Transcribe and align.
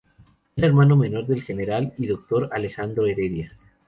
Era 0.55 0.65
hermano 0.65 0.95
menor 0.95 1.27
del 1.27 1.43
general 1.43 1.93
y 1.99 2.07
doctor 2.07 2.49
Alejandro 2.53 3.05
Heredia. 3.05 3.53